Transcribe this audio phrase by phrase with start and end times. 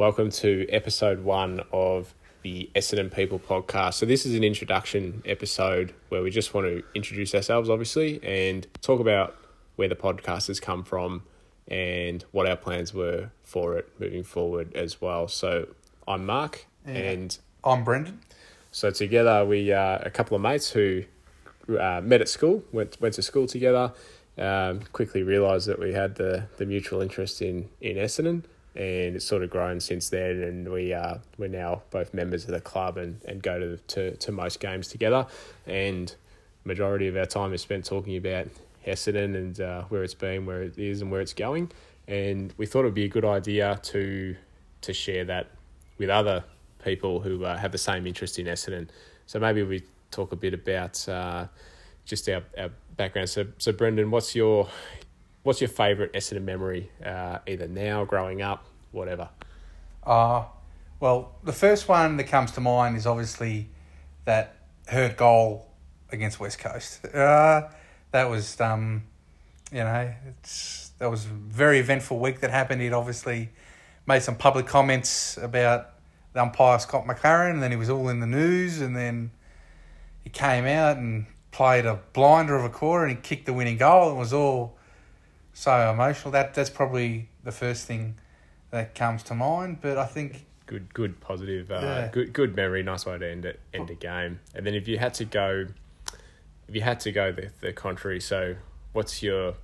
[0.00, 3.92] Welcome to episode one of the Essendon People podcast.
[3.92, 8.66] So, this is an introduction episode where we just want to introduce ourselves, obviously, and
[8.80, 9.36] talk about
[9.76, 11.24] where the podcast has come from
[11.68, 15.28] and what our plans were for it moving forward as well.
[15.28, 15.68] So,
[16.08, 16.94] I'm Mark, Yeah.
[16.94, 18.20] and I'm Brendan.
[18.72, 21.04] so together we are a couple of mates who
[21.78, 23.92] uh, met at school, went went to school together.
[24.38, 29.24] Um, quickly realised that we had the, the mutual interest in in Essendon, and it's
[29.24, 30.42] sort of grown since then.
[30.42, 34.16] And we uh, we're now both members of the club and, and go to, to
[34.16, 35.26] to most games together.
[35.66, 36.14] And
[36.64, 38.48] majority of our time is spent talking about
[38.86, 41.70] Essendon and uh, where it's been, where it is, and where it's going.
[42.08, 44.36] And we thought it would be a good idea to
[44.82, 45.48] to share that
[45.98, 46.44] with other
[46.84, 48.88] people who uh, have the same interest in Essendon.
[49.26, 51.46] So maybe we talk a bit about uh,
[52.04, 53.28] just our, our background.
[53.28, 54.68] So, so Brendan, what's your
[55.42, 56.90] what's your favourite Essendon memory?
[57.04, 59.28] Uh, either now, growing up, whatever.
[60.04, 60.44] Uh,
[60.98, 63.68] well, the first one that comes to mind is obviously
[64.24, 64.56] that
[64.88, 65.66] Hird goal
[66.12, 67.00] against West Coast.
[67.14, 67.68] Uh,
[68.12, 69.04] that was, um,
[69.70, 70.12] you know,
[70.98, 72.82] that was a very eventful week that happened.
[72.82, 73.50] He'd obviously
[74.04, 75.90] made some public comments about
[76.32, 79.30] the umpire Scott McLaren, and then he was all in the news, and then
[80.24, 83.76] he came out and played a blinder of a quarter, and he kicked the winning
[83.76, 84.08] goal.
[84.08, 84.76] And it was all
[85.52, 86.30] so emotional.
[86.32, 88.16] That that's probably the first thing
[88.70, 89.78] that comes to mind.
[89.80, 92.08] But I think Good, good, positive, uh, Yeah.
[92.12, 92.84] good, good memory.
[92.84, 94.38] Nice way to end it, end a game.
[94.54, 95.66] And then if you had to go,
[96.68, 98.54] if you had to go the the contrary, so
[98.92, 99.54] what's your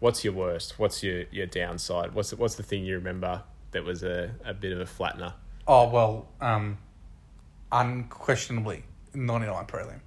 [0.00, 0.78] what's your worst?
[0.78, 2.14] What's your, your downside?
[2.14, 5.34] What's the, what's the thing you remember that was a, a bit of a flattener?
[5.68, 6.78] oh well, um,
[7.72, 8.82] unquestionably
[9.14, 10.00] ninety nine prelim,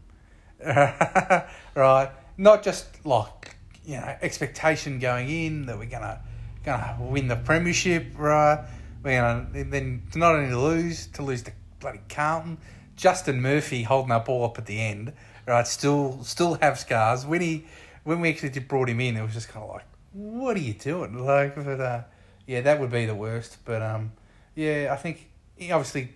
[1.75, 2.11] right?
[2.37, 3.56] Not just like
[3.87, 6.19] you know expectation going in that we're gonna
[6.63, 8.63] gonna win the premiership, right?
[9.01, 12.57] We're gonna then to not only lose to lose to bloody Carlton.
[12.97, 15.13] Justin Murphy holding our ball up at the end,
[15.45, 15.67] right?
[15.67, 17.27] Still, still have scars.
[17.27, 17.65] When he,
[18.03, 20.73] when we actually brought him in, it was just kind of like, what are you
[20.73, 21.13] doing?
[21.23, 22.01] Like, but uh,
[22.47, 23.57] yeah, that would be the worst.
[23.65, 24.13] But um,
[24.55, 25.29] yeah, I think
[25.71, 26.09] obviously,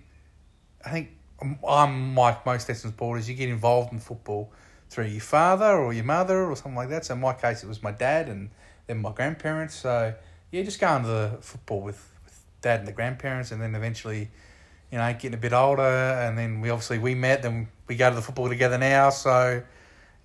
[0.84, 1.10] I think
[1.40, 3.30] I'm- I'm like most Essendon supporters.
[3.30, 4.52] You get involved in football
[4.92, 7.06] through your father or your mother or something like that.
[7.06, 8.50] So in my case, it was my dad and
[8.88, 9.74] then my grandparents.
[9.74, 10.14] So
[10.52, 14.30] yeah, just going to the football with, with dad and the grandparents, and then eventually,
[14.92, 18.10] you know, getting a bit older, and then we obviously we met, then we go
[18.10, 19.12] to the football together now.
[19.12, 19.64] So,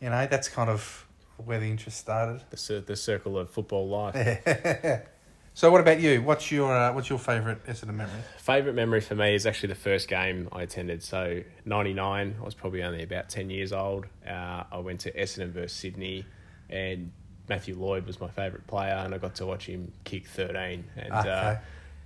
[0.00, 1.06] you know, that's kind of
[1.44, 2.42] where the interest started.
[2.50, 5.06] The the circle of football life.
[5.56, 6.20] so, what about you?
[6.20, 8.20] What's your uh, what's your favourite Essendon memory?
[8.36, 11.02] Favorite memory for me is actually the first game I attended.
[11.02, 14.04] So ninety nine, I was probably only about ten years old.
[14.28, 16.26] Uh, I went to Essendon versus Sydney,
[16.68, 17.10] and
[17.48, 20.84] Matthew Lloyd was my favorite player, and I got to watch him kick thirteen.
[20.94, 21.56] And uh,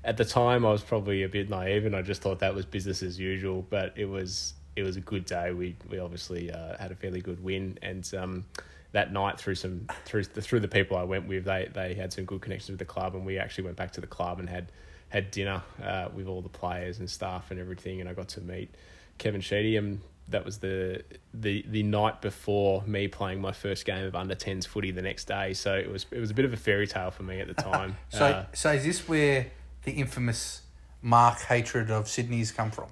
[0.04, 2.64] at the time, I was probably a bit naive, and I just thought that was
[2.64, 3.66] business as usual.
[3.68, 5.52] But it was it was a good day.
[5.52, 8.44] We we obviously uh, had a fairly good win, and um,
[8.92, 12.12] that night through some through the through the people I went with, they they had
[12.12, 14.48] some good connections with the club, and we actually went back to the club and
[14.48, 14.72] had
[15.08, 18.40] had dinner uh, with all the players and staff and everything, and I got to
[18.40, 18.74] meet
[19.18, 21.02] Kevin Sheedy, and that was the
[21.34, 25.26] the the night before me playing my first game of under 10s footy the next
[25.26, 25.52] day.
[25.54, 27.54] So it was it was a bit of a fairy tale for me at the
[27.62, 27.96] time.
[28.10, 29.46] So, Uh, so is this where
[29.84, 30.62] the infamous
[31.02, 32.88] Mark hatred of Sydney's come from?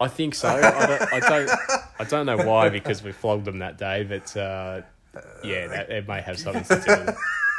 [0.00, 0.48] I think so.
[0.48, 1.50] I don't, I don't.
[1.98, 4.82] I don't know why because we flogged them that day, but uh,
[5.44, 7.16] yeah, that, it may have something to do with it.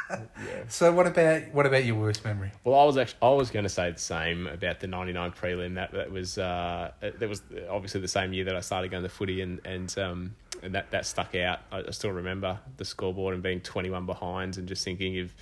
[0.09, 0.63] Yeah.
[0.69, 2.51] So, what about what about your worst memory?
[2.63, 5.75] Well, I was actually I was going to say the same about the '99 prelim.
[5.75, 9.09] That that was uh, that was obviously the same year that I started going to
[9.09, 11.59] footy, and and um and that that stuck out.
[11.71, 15.35] I, I still remember the scoreboard and being 21 behind, and just thinking if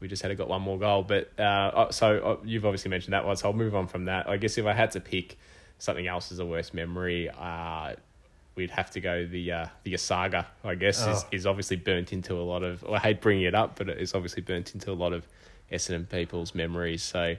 [0.00, 1.02] we just had got one more goal.
[1.02, 4.28] But uh, so uh, you've obviously mentioned that one, so I'll move on from that.
[4.28, 5.38] I guess if I had to pick
[5.78, 7.94] something else as a worst memory, uh,
[8.58, 10.44] we'd have to go the uh, the Asaga.
[10.64, 11.28] I guess is, Oh.
[11.32, 12.84] is obviously burnt into a lot of.
[12.84, 15.26] I hate bringing it up, but it is obviously burnt into a lot of
[15.72, 17.02] Essendon people's memories.
[17.02, 17.36] So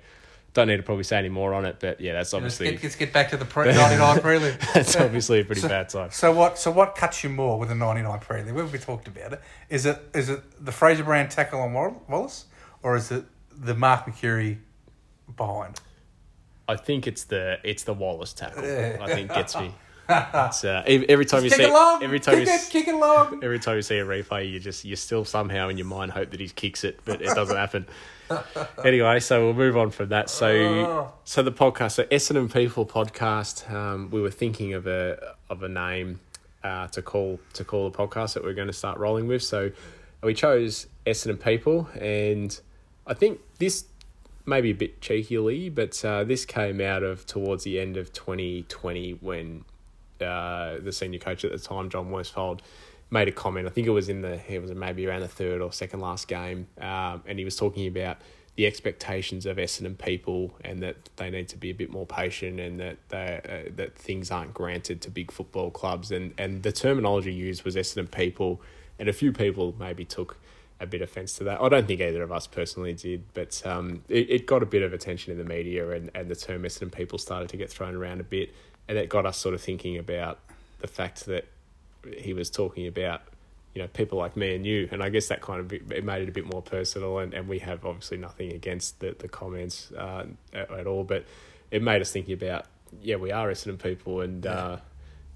[0.53, 1.75] don't need to probably say any more on it.
[1.79, 4.73] But yeah, that's Let's obviously get, let's get back to the pre- 99 prelim.
[4.73, 6.09] that's obviously a pretty So- bad time.
[6.11, 6.57] So what?
[6.57, 8.53] So what cuts you more with a 99 prelim?
[8.53, 9.41] We've we talked about it.
[9.69, 11.73] Is it is it the Fraser Brown tackle on
[12.07, 12.45] Wallace,
[12.81, 13.25] or is it
[13.55, 14.57] the Mark Mercuri
[15.35, 15.79] behind?
[16.67, 18.63] I think it's the it's the Wallace tackle.
[18.63, 18.97] Yeah.
[19.01, 19.73] I think gets me.
[20.09, 23.43] Uh, every, time you kick see it every time kick you it, kick it along.
[23.43, 26.31] every time you see a replay, you just you still somehow in your mind hope
[26.31, 27.85] that he kicks it, but it doesn't happen.
[28.85, 30.29] anyway, so we'll move on from that.
[30.29, 31.13] So Oh.
[31.23, 33.71] so the podcast, so Essendon People podcast.
[33.71, 36.19] Um, we were thinking of a of a name
[36.63, 39.43] uh, to call to call the podcast that we're going to start rolling with.
[39.43, 39.71] So
[40.23, 42.59] we chose Essendon People, and
[43.05, 43.85] I think this
[44.45, 49.11] maybe a bit cheekily, but uh, this came out of towards the end of 2020
[49.21, 49.63] when
[50.21, 52.61] uh, the senior coach at the time, John Worsfold,
[53.11, 53.67] made a comment.
[53.67, 56.27] I think it was in the it was maybe around the third or second last
[56.27, 58.17] game, um, and he was talking about
[58.55, 62.59] the expectations of Essendon people and that they need to be a bit more patient
[62.59, 66.71] and that they, uh, that things aren't granted to big football clubs and and the
[66.73, 68.61] terminology used was Essendon people
[68.99, 70.37] and a few people maybe took
[70.81, 71.61] a bit offence to that.
[71.61, 74.81] I don't think either of us personally did, but um, it, it got a bit
[74.81, 77.95] of attention in the media and, and the term Essendon people started to get thrown
[77.95, 78.53] around a bit
[78.89, 80.39] and it got us sort of thinking about
[80.79, 81.45] the fact that
[82.17, 83.21] he was talking about
[83.73, 86.23] you know people like me and you and i guess that kind of it made
[86.23, 89.91] it a bit more personal and, and we have obviously nothing against the, the comments
[89.91, 91.23] uh, at, at all but
[91.71, 92.65] it made us thinking about
[93.01, 94.51] yeah we are Essendon people and yeah.
[94.51, 94.79] uh,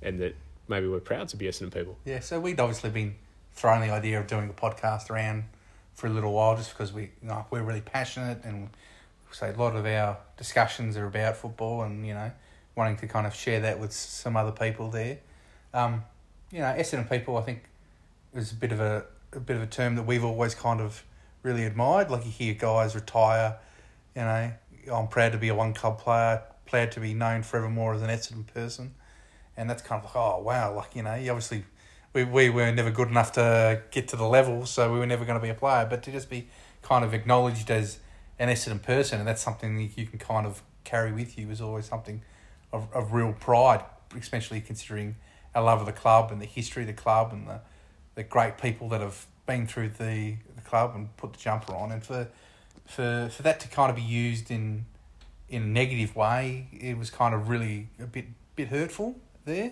[0.02, 0.36] and that
[0.68, 3.16] maybe we're proud to be Essendon people yeah so we'd obviously been
[3.54, 5.44] throwing the idea of doing a podcast around
[5.94, 8.70] for a little while just because we you know, we're really passionate and
[9.32, 12.32] say a lot of our discussions are about football and you know
[12.76, 15.20] wanting to kind of share that with some other people there
[15.74, 16.04] um,
[16.52, 17.64] you know Essendon people I think
[18.36, 21.04] is a bit of a, a bit of a term that we've always kind of
[21.44, 22.10] really admired.
[22.10, 23.58] Like you hear guys retire,
[24.16, 24.52] you know,
[24.92, 28.10] I'm proud to be a one club player, proud to be known forevermore as an
[28.10, 28.96] Essendon person.
[29.56, 31.64] And that's kind of like, oh, wow, like, you know, you obviously,
[32.14, 35.26] we, we were never good enough to get to the level, so we were never
[35.26, 35.86] going to be a player.
[35.88, 36.48] But to just be
[36.82, 38.00] kind of acknowledged as
[38.40, 41.62] an Essendon person, and that's something that you can kind of carry with you, is
[41.62, 42.24] always something
[42.74, 43.86] of, of real pride,
[44.18, 45.16] especially considering
[45.56, 47.62] our love of the club and the history of the club and the
[48.16, 51.92] the great people that have been through the, the club and put the jumper on,
[51.92, 52.28] and for
[52.86, 54.86] for for that to kind of be used in
[55.50, 58.26] in a negative way, it was kind of really a bit
[58.56, 59.16] bit hurtful
[59.46, 59.72] there.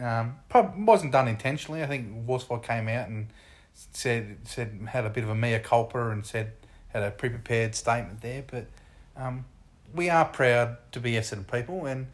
[0.00, 1.82] Um, probably wasn't done intentionally.
[1.82, 3.28] I think Worsfold came out and
[3.72, 6.52] said said had a bit of a mea culpa and said
[6.88, 8.66] had a pre prepared statement there, but
[9.16, 9.44] um,
[9.94, 12.06] we are proud to be Essendon people, and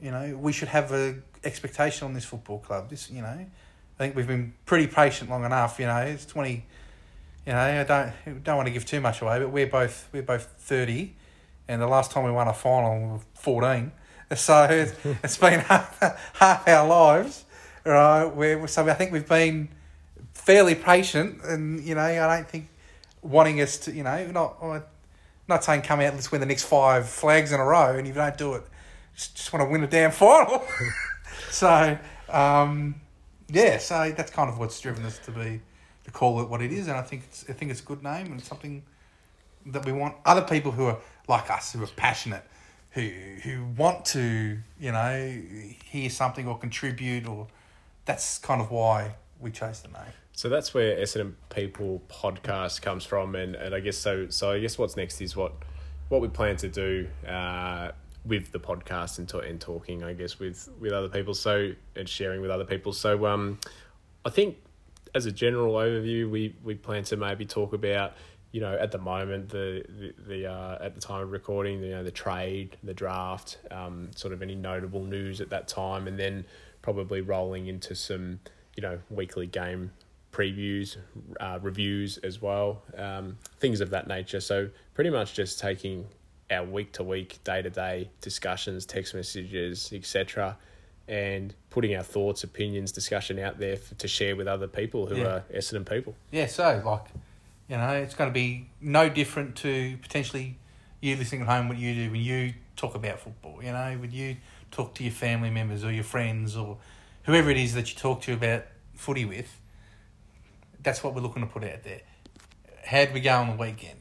[0.00, 2.90] you know we should have a expectation on this football club.
[2.90, 3.46] This you know I
[3.98, 5.78] think we've been pretty patient long enough.
[5.80, 6.64] You know, it's twenty.
[7.46, 10.22] You know, I don't don't want to give too much away, but we're both we're
[10.22, 11.16] both thirty,
[11.66, 13.92] and the last time we won a final, we were fourteen.
[14.36, 14.92] So it's,
[15.24, 15.98] it's been half,
[16.34, 17.46] half our lives,
[17.82, 18.26] right?
[18.26, 19.70] We're, so I think we've been
[20.34, 22.68] fairly patient, and you know, I don't think
[23.22, 24.84] wanting us to, you know, not
[25.48, 28.14] not saying come out let's win the next five flags in a row, and if
[28.14, 28.64] you don't do it,
[29.18, 30.64] just, want to win a damn final.
[31.50, 31.98] so.
[32.28, 33.00] Um,
[33.50, 35.60] yeah, so that's kind of what's driven us to be
[36.04, 38.02] to call it what it is, and I think it's I think it's a good
[38.02, 38.82] name and something
[39.66, 40.98] that we want other people who are
[41.28, 42.44] like us who are passionate,
[42.90, 43.08] who
[43.42, 45.42] who want to you know
[45.84, 47.46] hear something or contribute or
[48.04, 50.12] that's kind of why we chose the name.
[50.32, 54.28] So that's where Essendon People podcast comes from, and, and I guess so.
[54.28, 55.52] So I guess what's next is what
[56.10, 57.08] what we plan to do.
[57.26, 57.92] Uh,
[58.24, 61.34] with the podcast and, to, and talking, I guess, with, with other people.
[61.34, 62.92] So and sharing with other people.
[62.92, 63.58] So um,
[64.24, 64.56] I think
[65.14, 68.14] as a general overview, we, we plan to maybe talk about
[68.52, 71.90] you know at the moment the the, the uh, at the time of recording you
[71.90, 76.18] know the trade the draft um, sort of any notable news at that time and
[76.18, 76.44] then
[76.82, 78.40] probably rolling into some
[78.76, 79.90] you know weekly game
[80.32, 80.96] previews
[81.40, 86.06] uh, reviews as well um, things of that nature so pretty much just taking
[86.50, 90.56] our week to week, day to day discussions, text messages, etc.,
[91.06, 95.16] and putting our thoughts, opinions, discussion out there for, to share with other people who
[95.16, 95.26] yeah.
[95.26, 96.14] are Essendon people.
[96.30, 97.04] Yeah, so like,
[97.68, 100.58] you know, it's going to be no different to potentially
[101.00, 103.62] you listening at home what you do when you talk about football.
[103.62, 104.36] You know, when you
[104.70, 106.76] talk to your family members or your friends or
[107.24, 108.64] whoever it is that you talk to about
[108.94, 109.60] footy with.
[110.82, 112.00] That's what we're looking to put out there.
[112.84, 113.98] How'd we go on the weekend?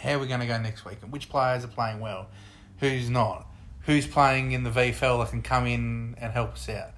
[0.00, 2.28] How we're we going to go next week, and which players are playing well,
[2.78, 3.46] who's not,
[3.82, 6.90] who's playing in the VFL that can come in and help us out.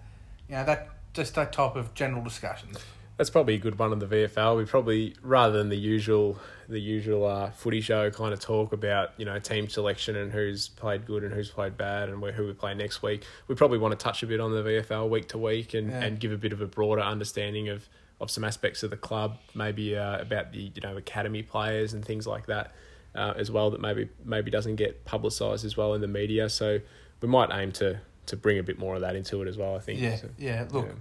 [0.49, 2.79] You know, that just that type of general discussions.
[3.17, 4.57] That's probably a good one on the VFL.
[4.57, 6.39] We probably rather than the usual
[6.69, 10.69] the usual uh, footy show kind of talk about you know team selection and who's
[10.69, 13.25] played good and who's played bad and where, who we play next week.
[13.47, 16.03] We probably want to touch a bit on the VFL week to week and, yeah.
[16.03, 17.89] and give a bit of a broader understanding of,
[18.21, 22.05] of some aspects of the club, maybe uh, about the you know academy players and
[22.05, 22.73] things like that
[23.15, 26.49] uh, as well that maybe maybe doesn't get publicised as well in the media.
[26.49, 26.81] So
[27.21, 29.77] we might aim to to bring a bit more of that into it as well.
[29.77, 30.01] I think.
[30.01, 30.67] Yeah, so, yeah.
[30.71, 30.93] Look, yeah.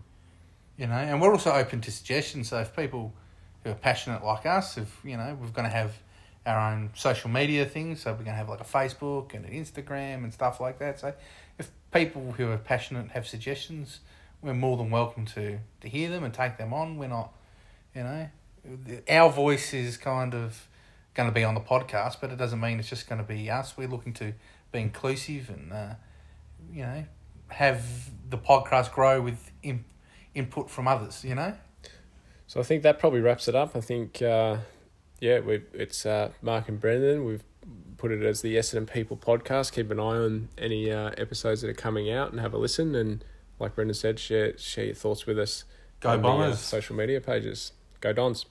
[0.78, 2.50] you know, and we're also open to suggestions.
[2.50, 3.14] So if people
[3.64, 5.94] who are passionate like us, if you know, we're going to have
[6.46, 8.02] our own social media things.
[8.02, 11.00] So we're going to have like a Facebook and an Instagram and stuff like that.
[11.00, 11.14] So
[11.58, 14.00] if people who are passionate have suggestions,
[14.42, 16.98] we're more than welcome to to hear them and take them on.
[16.98, 17.34] We're not,
[17.94, 18.30] you know,
[19.10, 20.68] our voice is kind of
[21.20, 23.50] going to be on the podcast, but it doesn't mean it's just going to be
[23.52, 23.76] us.
[23.76, 24.34] We're looking to
[24.72, 25.96] be inclusive and uh,
[26.72, 27.04] you know
[27.50, 27.84] have
[28.30, 29.84] the podcast grow with in,
[30.34, 31.26] input from others.
[31.26, 31.56] You know.
[32.48, 33.76] So I think that probably wraps it up.
[33.76, 34.58] I think, uh,
[35.20, 37.26] yeah, we it's uh, Mark and Brendan.
[37.26, 37.44] We've
[37.98, 39.74] put it as the Essendon People podcast.
[39.74, 42.96] Keep an eye on any uh, episodes that are coming out and have a listen.
[42.96, 43.26] And
[43.60, 45.66] like Brendan said, share share your thoughts with us.
[46.00, 46.60] Go on the, uh, Bombers.
[46.60, 47.74] social media pages.
[48.00, 48.46] Go Dons.